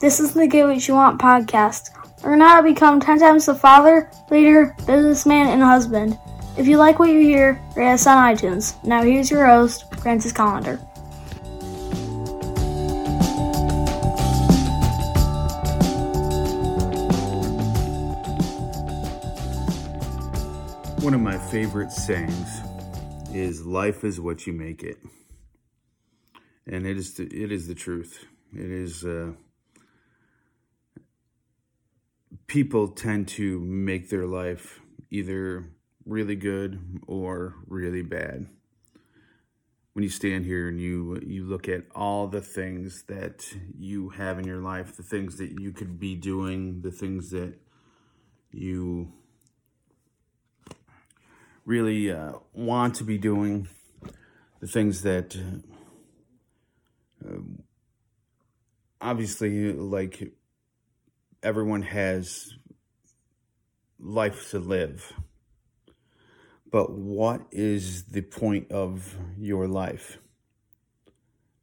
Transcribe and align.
This 0.00 0.20
is 0.20 0.32
the 0.32 0.46
Get 0.46 0.64
What 0.64 0.86
You 0.86 0.94
Want 0.94 1.20
podcast. 1.20 1.90
Learn 2.22 2.40
how 2.40 2.60
to 2.60 2.62
become 2.62 3.00
10 3.00 3.18
times 3.18 3.46
the 3.46 3.54
father, 3.56 4.08
leader, 4.30 4.76
businessman, 4.86 5.48
and 5.48 5.60
husband. 5.60 6.16
If 6.56 6.68
you 6.68 6.76
like 6.76 7.00
what 7.00 7.10
you 7.10 7.18
hear, 7.18 7.60
rate 7.74 7.94
us 7.94 8.06
on 8.06 8.16
iTunes. 8.16 8.76
Now 8.84 9.02
here's 9.02 9.28
your 9.28 9.44
host, 9.44 9.92
Francis 9.96 10.32
Collender. 10.32 10.78
One 21.02 21.12
of 21.12 21.20
my 21.20 21.38
favorite 21.50 21.90
sayings 21.90 22.60
is 23.34 23.66
life 23.66 24.04
is 24.04 24.20
what 24.20 24.46
you 24.46 24.52
make 24.52 24.84
it. 24.84 24.98
And 26.68 26.86
it 26.86 26.96
is 26.96 27.14
the, 27.14 27.24
it 27.24 27.50
is 27.50 27.66
the 27.66 27.74
truth. 27.74 28.24
It 28.54 28.70
is 28.70 29.04
uh, 29.04 29.32
people 32.48 32.88
tend 32.88 33.28
to 33.28 33.60
make 33.60 34.08
their 34.08 34.26
life 34.26 34.80
either 35.10 35.70
really 36.04 36.34
good 36.34 37.00
or 37.06 37.54
really 37.66 38.02
bad. 38.02 38.48
When 39.92 40.02
you 40.02 40.08
stand 40.08 40.46
here 40.46 40.68
and 40.68 40.80
you 40.80 41.20
you 41.26 41.44
look 41.44 41.68
at 41.68 41.84
all 41.94 42.28
the 42.28 42.40
things 42.40 43.04
that 43.08 43.44
you 43.76 44.10
have 44.10 44.38
in 44.38 44.46
your 44.46 44.60
life, 44.60 44.96
the 44.96 45.02
things 45.02 45.36
that 45.38 45.60
you 45.60 45.72
could 45.72 45.98
be 45.98 46.14
doing, 46.14 46.82
the 46.82 46.92
things 46.92 47.30
that 47.30 47.54
you 48.50 49.12
really 51.66 52.10
uh, 52.10 52.32
want 52.52 52.94
to 52.94 53.04
be 53.04 53.18
doing, 53.18 53.68
the 54.60 54.68
things 54.68 55.02
that 55.02 55.36
uh, 57.24 57.40
obviously 59.00 59.72
like 59.72 60.32
everyone 61.42 61.82
has 61.82 62.54
life 63.98 64.50
to 64.50 64.58
live. 64.58 65.12
But 66.70 66.92
what 66.92 67.42
is 67.50 68.04
the 68.04 68.22
point 68.22 68.70
of 68.70 69.16
your 69.38 69.66
life? 69.66 70.18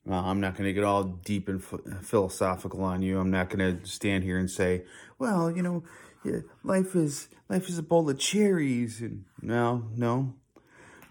Uh, 0.09 0.15
I'm 0.15 0.39
not 0.39 0.55
going 0.55 0.67
to 0.67 0.73
get 0.73 0.83
all 0.83 1.03
deep 1.03 1.47
and 1.47 1.63
philosophical 1.63 2.83
on 2.83 3.01
you. 3.01 3.19
I'm 3.19 3.31
not 3.31 3.49
going 3.49 3.79
to 3.79 3.87
stand 3.87 4.23
here 4.23 4.37
and 4.37 4.49
say, 4.49 4.83
well, 5.17 5.49
you 5.49 5.63
know, 5.63 5.83
yeah, 6.23 6.39
life 6.63 6.95
is 6.95 7.27
life 7.49 7.69
is 7.69 7.77
a 7.77 7.83
bowl 7.83 8.09
of 8.09 8.17
cherries 8.17 9.01
and 9.01 9.25
no, 9.41 9.89
no. 9.95 10.33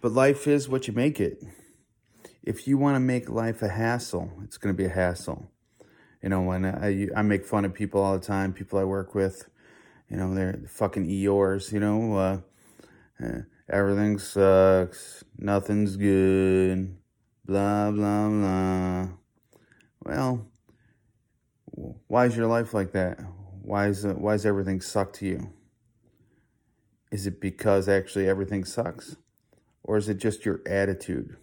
But 0.00 0.12
life 0.12 0.46
is 0.46 0.68
what 0.68 0.86
you 0.86 0.92
make 0.92 1.20
it. 1.20 1.42
If 2.42 2.68
you 2.68 2.76
want 2.76 2.96
to 2.96 3.00
make 3.00 3.28
life 3.28 3.62
a 3.62 3.68
hassle, 3.68 4.30
it's 4.42 4.58
going 4.58 4.74
to 4.74 4.76
be 4.76 4.86
a 4.86 4.94
hassle. 4.94 5.50
You 6.25 6.30
know, 6.30 6.41
when 6.41 6.64
I, 6.64 7.08
I 7.14 7.20
make 7.20 7.44
fun 7.44 7.67
of 7.67 7.75
people 7.75 8.03
all 8.03 8.19
the 8.19 8.27
time, 8.27 8.55
people 8.55 8.78
I 8.78 8.84
work 8.84 9.14
with, 9.14 9.47
you 10.08 10.17
know, 10.17 10.34
they're 10.34 10.58
fucking 10.66 11.06
Eeyores, 11.06 11.70
you 11.70 11.81
know, 11.81 12.16
uh, 12.16 12.39
uh, 13.22 13.41
everything 13.69 14.19
sucks, 14.19 15.22
nothing's 15.36 15.98
good, 15.98 16.97
blah, 17.44 17.91
blah, 17.91 18.28
blah. 18.31 19.08
Well, 20.03 20.47
why 22.06 22.25
is 22.25 22.34
your 22.34 22.47
life 22.47 22.72
like 22.72 22.92
that? 22.92 23.20
Why 23.61 23.88
is, 23.88 24.06
why 24.06 24.33
does 24.33 24.47
everything 24.47 24.81
suck 24.81 25.12
to 25.14 25.27
you? 25.27 25.53
Is 27.12 27.27
it 27.27 27.38
because 27.38 27.86
actually 27.86 28.31
everything 28.31 28.64
sucks? 28.64 29.16
Or 29.83 29.98
is 29.98 30.09
it 30.09 30.14
just 30.14 30.47
your 30.47 30.62
attitude? 30.66 31.36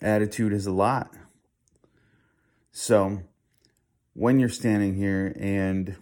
Attitude 0.00 0.52
is 0.52 0.66
a 0.66 0.72
lot. 0.72 1.12
So 2.86 3.20
when 4.14 4.38
you're 4.38 4.48
standing 4.48 4.94
here 4.94 5.36
and 5.40 5.96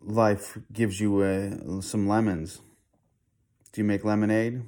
life 0.00 0.56
gives 0.72 1.00
you 1.00 1.22
uh, 1.22 1.80
some 1.80 2.06
lemons, 2.06 2.60
do 3.72 3.80
you 3.80 3.84
make 3.84 4.04
lemonade 4.04 4.62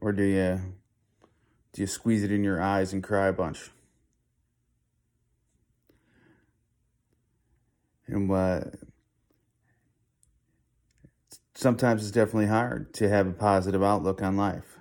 or 0.00 0.12
do 0.12 0.22
you 0.22 0.60
do 1.72 1.80
you 1.80 1.88
squeeze 1.88 2.22
it 2.22 2.30
in 2.30 2.44
your 2.44 2.62
eyes 2.62 2.92
and 2.92 3.02
cry 3.02 3.26
a 3.26 3.32
bunch? 3.32 3.72
And 8.06 8.28
what 8.28 8.76
sometimes 11.54 12.02
it's 12.02 12.12
definitely 12.12 12.46
hard 12.46 12.94
to 12.94 13.08
have 13.08 13.26
a 13.26 13.32
positive 13.32 13.82
outlook 13.82 14.22
on 14.22 14.36
life. 14.36 14.78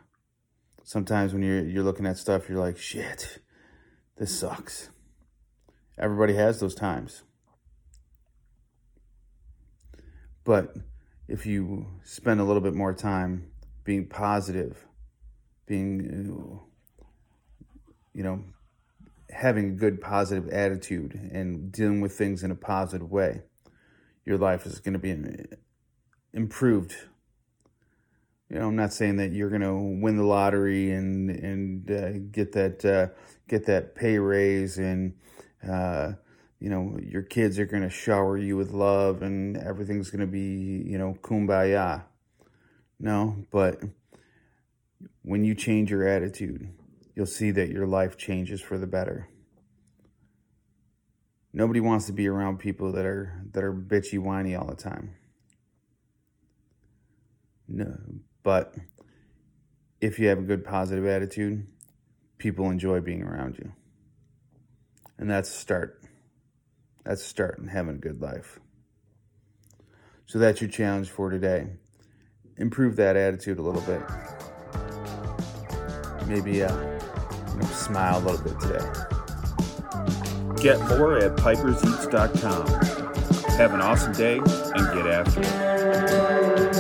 Sometimes 0.83 1.33
when 1.33 1.41
you're 1.41 1.65
you're 1.65 1.83
looking 1.83 2.05
at 2.05 2.19
stuff, 2.19 2.47
you're 2.47 2.59
like, 2.59 2.77
shit 2.77 3.39
this 4.21 4.39
sucks. 4.39 4.91
Everybody 5.97 6.35
has 6.35 6.59
those 6.59 6.75
times. 6.75 7.23
But 10.43 10.75
if 11.27 11.47
you 11.47 11.87
spend 12.03 12.39
a 12.39 12.43
little 12.43 12.61
bit 12.61 12.75
more 12.75 12.93
time 12.93 13.49
being 13.83 14.05
positive, 14.05 14.85
being, 15.65 16.61
you 18.13 18.21
know, 18.23 18.43
having 19.31 19.69
a 19.69 19.73
good 19.73 19.99
positive 19.99 20.49
attitude 20.49 21.15
and 21.33 21.71
dealing 21.71 21.99
with 21.99 22.11
things 22.11 22.43
in 22.43 22.51
a 22.51 22.55
positive 22.55 23.09
way, 23.09 23.41
your 24.23 24.37
life 24.37 24.67
is 24.67 24.79
going 24.79 24.93
to 24.93 24.99
be 24.99 25.13
uh, 25.13 25.55
improved. 26.31 26.93
You 28.51 28.59
know, 28.59 28.67
I'm 28.67 28.75
not 28.75 28.91
saying 28.91 29.15
that 29.15 29.31
you're 29.31 29.49
going 29.49 29.61
to 29.61 30.01
win 30.01 30.17
the 30.17 30.25
lottery 30.25 30.91
and 30.91 31.29
and 31.29 31.89
uh, 31.89 32.19
get 32.33 32.51
that 32.51 32.83
uh, 32.83 33.07
get 33.47 33.65
that 33.67 33.95
pay 33.95 34.19
raise 34.19 34.77
and 34.77 35.13
uh, 35.65 36.13
you 36.59 36.69
know 36.69 36.97
your 37.01 37.21
kids 37.21 37.57
are 37.59 37.65
going 37.65 37.83
to 37.83 37.89
shower 37.89 38.37
you 38.37 38.57
with 38.57 38.71
love 38.71 39.21
and 39.21 39.55
everything's 39.55 40.09
going 40.09 40.19
to 40.19 40.27
be 40.27 40.83
you 40.85 40.97
know 40.97 41.17
kumbaya. 41.21 42.03
No 42.99 43.37
but 43.51 43.81
when 45.21 45.45
you 45.45 45.55
change 45.55 45.89
your 45.89 46.05
attitude 46.05 46.73
you'll 47.15 47.25
see 47.25 47.51
that 47.51 47.69
your 47.69 47.87
life 47.87 48.17
changes 48.17 48.59
for 48.59 48.77
the 48.77 48.85
better. 48.85 49.29
Nobody 51.53 51.79
wants 51.79 52.05
to 52.07 52.11
be 52.11 52.27
around 52.27 52.59
people 52.59 52.91
that 52.91 53.05
are 53.05 53.45
that 53.53 53.63
are 53.63 53.73
bitchy 53.73 54.19
whiny 54.19 54.55
all 54.55 54.67
the 54.67 54.75
time. 54.75 55.15
No 57.69 57.95
but 58.43 58.75
if 59.99 60.19
you 60.19 60.27
have 60.27 60.39
a 60.39 60.43
good 60.43 60.65
positive 60.65 61.05
attitude 61.05 61.65
people 62.41 62.69
enjoy 62.71 62.99
being 62.99 63.21
around 63.21 63.59
you. 63.59 63.71
And 65.19 65.29
that's 65.29 65.47
a 65.47 65.53
start. 65.53 66.01
That's 67.05 67.21
a 67.21 67.25
start 67.25 67.59
in 67.59 67.67
having 67.67 67.95
a 67.95 67.99
good 67.99 68.19
life. 68.19 68.59
So 70.25 70.39
that's 70.39 70.59
your 70.59 70.71
challenge 70.71 71.11
for 71.11 71.29
today. 71.29 71.67
Improve 72.57 72.95
that 72.95 73.15
attitude 73.15 73.59
a 73.59 73.61
little 73.61 73.81
bit. 73.81 74.01
Maybe 76.27 76.63
uh, 76.63 76.75
you 76.75 77.59
know, 77.59 77.65
smile 77.67 78.17
a 78.17 78.23
little 78.25 78.43
bit 78.43 78.59
today. 78.59 78.87
Get 80.63 80.79
more 80.97 81.19
at 81.19 81.35
piperseats.com. 81.37 82.67
Have 83.57 83.73
an 83.75 83.81
awesome 83.81 84.13
day 84.13 84.37
and 84.37 84.93
get 84.95 85.05
after 85.05 85.41
it. 85.41 86.70